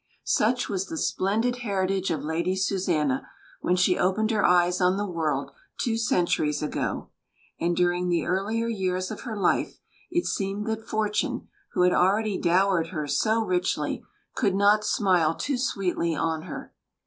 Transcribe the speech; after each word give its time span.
Such 0.25 0.67
was 0.67 0.87
the 0.87 0.97
splendid 0.97 1.57
heritage 1.57 2.09
of 2.09 2.23
Lady 2.23 2.55
Susanna 2.55 3.29
when 3.59 3.75
she 3.75 3.99
opened 3.99 4.31
her 4.31 4.43
eyes 4.43 4.81
on 4.81 4.97
the 4.97 5.05
world 5.05 5.51
two 5.79 5.95
centuries 5.95 6.63
ago; 6.63 7.11
and, 7.59 7.77
during 7.77 8.09
the 8.09 8.25
earlier 8.25 8.65
years 8.67 9.11
of 9.11 9.21
her 9.21 9.37
life, 9.37 9.77
it 10.09 10.25
seemed 10.25 10.65
that 10.65 10.87
Fortune, 10.87 11.49
who 11.73 11.83
had 11.83 11.93
already 11.93 12.39
dowered 12.39 12.87
her 12.87 13.05
so 13.05 13.43
richly, 13.43 14.03
could 14.33 14.55
not 14.55 14.83
smile 14.83 15.35
too 15.35 15.59
sweetly 15.59 16.15
on 16.15 16.41
her. 16.49 16.73